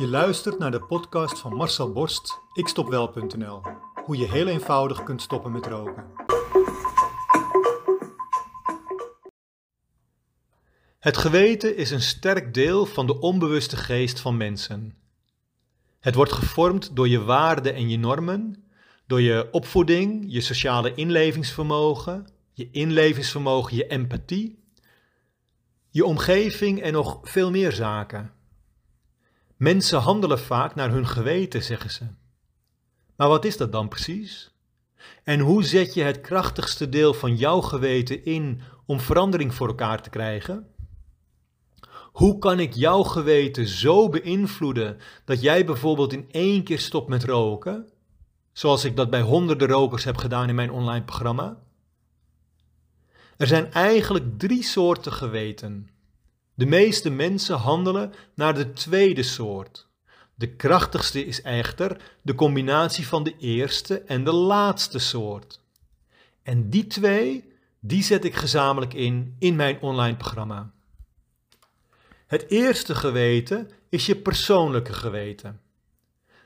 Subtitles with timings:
[0.00, 3.62] Je luistert naar de podcast van Marcel Borst, ikstopwel.nl.
[4.04, 6.04] Hoe je heel eenvoudig kunt stoppen met roken.
[10.98, 14.96] Het geweten is een sterk deel van de onbewuste geest van mensen.
[16.00, 18.64] Het wordt gevormd door je waarden en je normen,
[19.06, 24.64] door je opvoeding, je sociale inlevingsvermogen, je inlevingsvermogen, je empathie,
[25.90, 28.38] je omgeving en nog veel meer zaken.
[29.60, 32.04] Mensen handelen vaak naar hun geweten, zeggen ze.
[33.16, 34.54] Maar wat is dat dan precies?
[35.24, 40.02] En hoe zet je het krachtigste deel van jouw geweten in om verandering voor elkaar
[40.02, 40.66] te krijgen?
[42.12, 47.24] Hoe kan ik jouw geweten zo beïnvloeden dat jij bijvoorbeeld in één keer stopt met
[47.24, 47.88] roken,
[48.52, 51.58] zoals ik dat bij honderden rokers heb gedaan in mijn online programma?
[53.36, 55.88] Er zijn eigenlijk drie soorten geweten.
[56.60, 59.86] De meeste mensen handelen naar de tweede soort.
[60.34, 65.60] De krachtigste is echter de combinatie van de eerste en de laatste soort.
[66.42, 70.72] En die twee, die zet ik gezamenlijk in in mijn online programma.
[72.26, 75.60] Het eerste geweten is je persoonlijke geweten.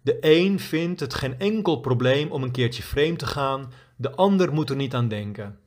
[0.00, 4.52] De een vindt het geen enkel probleem om een keertje vreemd te gaan, de ander
[4.52, 5.58] moet er niet aan denken.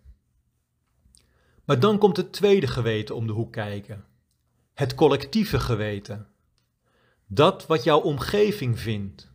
[1.66, 4.10] Maar dan komt het tweede geweten om de hoek kijken
[4.82, 6.28] het collectieve geweten.
[7.28, 9.32] Dat wat jouw omgeving vindt.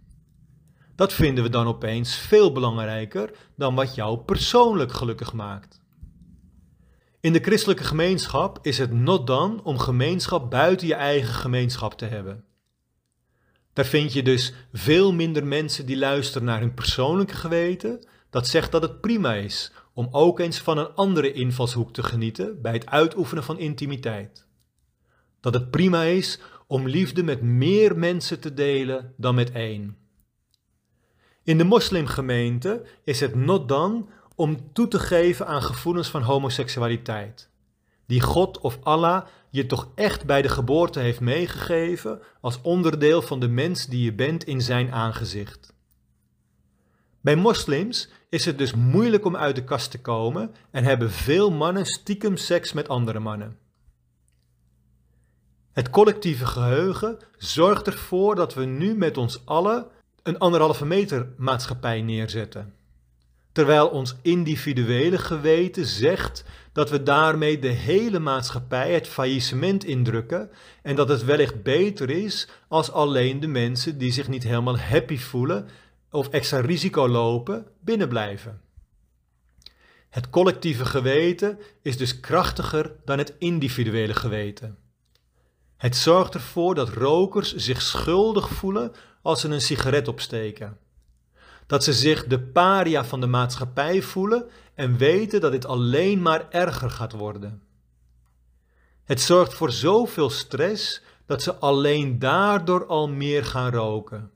[0.94, 5.80] Dat vinden we dan opeens veel belangrijker dan wat jou persoonlijk gelukkig maakt.
[7.20, 12.04] In de christelijke gemeenschap is het not dan om gemeenschap buiten je eigen gemeenschap te
[12.04, 12.44] hebben.
[13.72, 18.72] Daar vind je dus veel minder mensen die luisteren naar hun persoonlijke geweten, dat zegt
[18.72, 22.86] dat het prima is om ook eens van een andere invalshoek te genieten bij het
[22.86, 24.45] uitoefenen van intimiteit
[25.46, 29.96] dat het prima is om liefde met meer mensen te delen dan met één.
[31.42, 37.50] In de moslimgemeente is het not dan om toe te geven aan gevoelens van homoseksualiteit,
[38.06, 43.40] die God of Allah je toch echt bij de geboorte heeft meegegeven als onderdeel van
[43.40, 45.74] de mens die je bent in zijn aangezicht.
[47.20, 51.50] Bij moslims is het dus moeilijk om uit de kast te komen en hebben veel
[51.50, 53.64] mannen stiekem seks met andere mannen.
[55.76, 59.86] Het collectieve geheugen zorgt ervoor dat we nu met ons allen
[60.22, 62.74] een anderhalve meter maatschappij neerzetten.
[63.52, 70.50] Terwijl ons individuele geweten zegt dat we daarmee de hele maatschappij het faillissement indrukken
[70.82, 75.18] en dat het wellicht beter is als alleen de mensen die zich niet helemaal happy
[75.18, 75.68] voelen
[76.10, 78.60] of extra risico lopen binnenblijven.
[80.10, 84.84] Het collectieve geweten is dus krachtiger dan het individuele geweten.
[85.76, 88.92] Het zorgt ervoor dat rokers zich schuldig voelen
[89.22, 90.78] als ze een sigaret opsteken.
[91.66, 96.50] Dat ze zich de paria van de maatschappij voelen en weten dat dit alleen maar
[96.50, 97.62] erger gaat worden.
[99.04, 104.30] Het zorgt voor zoveel stress dat ze alleen daardoor al meer gaan roken.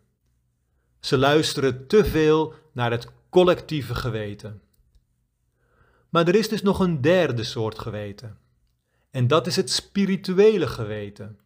[1.01, 4.63] Ze luisteren te veel naar het collectieve geweten.
[6.09, 8.39] Maar er is dus nog een derde soort geweten.
[9.11, 11.39] En dat is het spirituele geweten.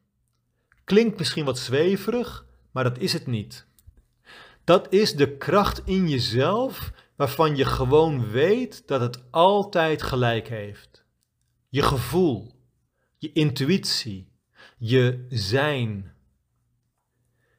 [0.85, 3.67] Klinkt misschien wat zweverig, maar dat is het niet.
[4.65, 11.05] Dat is de kracht in jezelf waarvan je gewoon weet dat het altijd gelijk heeft.
[11.69, 12.55] Je gevoel,
[13.17, 14.29] je intuïtie,
[14.79, 16.15] je zijn.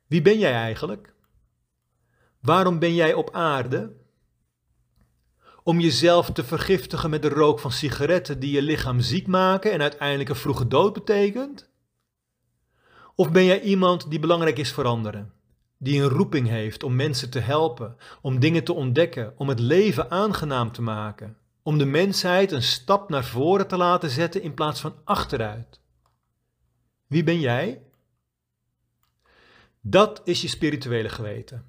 [0.08, 1.14] Wie ben jij eigenlijk?
[2.42, 3.96] Waarom ben jij op aarde?
[5.66, 9.82] Om jezelf te vergiftigen met de rook van sigaretten die je lichaam ziek maken en
[9.82, 11.70] uiteindelijk een vroege dood betekent?
[13.16, 15.34] Of ben jij iemand die belangrijk is voor anderen?
[15.78, 20.12] Die een roeping heeft om mensen te helpen, om dingen te ontdekken, om het leven
[20.12, 24.82] aangenaam te maken, om de mensheid een stap naar voren te laten zetten in plaats
[24.82, 25.80] van achteruit?
[27.08, 27.82] Wie ben jij?
[29.82, 31.66] Dat is je spirituele geweten.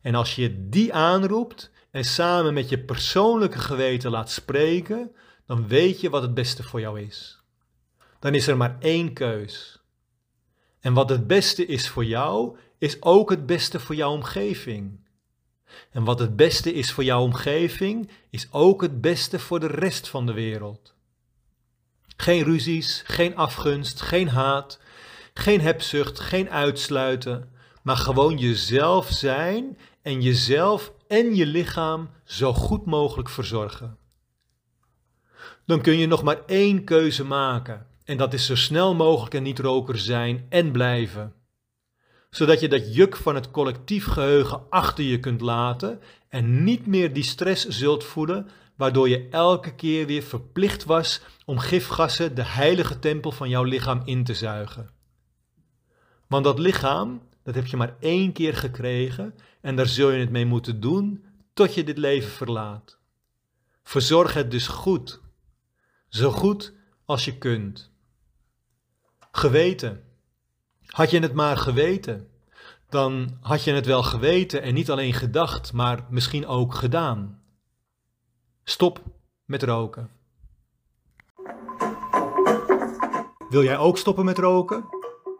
[0.00, 5.14] En als je die aanroept, en samen met je persoonlijke geweten laat spreken,
[5.46, 7.42] dan weet je wat het beste voor jou is.
[8.18, 9.82] Dan is er maar één keus.
[10.80, 15.00] En wat het beste is voor jou, is ook het beste voor jouw omgeving.
[15.90, 20.08] En wat het beste is voor jouw omgeving, is ook het beste voor de rest
[20.08, 20.94] van de wereld.
[22.16, 24.80] Geen ruzies, geen afgunst, geen haat,
[25.34, 27.52] geen hebzucht, geen uitsluiten,
[27.82, 33.96] maar gewoon jezelf zijn en jezelf en je lichaam zo goed mogelijk verzorgen.
[35.66, 39.42] Dan kun je nog maar één keuze maken en dat is zo snel mogelijk een
[39.42, 41.34] niet-roker zijn en blijven.
[42.30, 47.12] zodat je dat juk van het collectief geheugen achter je kunt laten en niet meer
[47.12, 52.98] die stress zult voelen, waardoor je elke keer weer verplicht was om gifgassen de heilige
[52.98, 54.90] tempel van jouw lichaam in te zuigen.
[56.28, 60.30] Want dat lichaam, dat heb je maar één keer gekregen en daar zul je het
[60.30, 62.98] mee moeten doen tot je dit leven verlaat.
[63.82, 65.20] Verzorg het dus goed,
[66.08, 66.74] zo goed
[67.04, 67.90] als je kunt.
[69.32, 70.04] Geweten.
[70.86, 72.28] Had je het maar geweten,
[72.88, 77.42] dan had je het wel geweten en niet alleen gedacht, maar misschien ook gedaan.
[78.64, 79.02] Stop
[79.44, 80.10] met roken.
[83.48, 84.91] Wil jij ook stoppen met roken?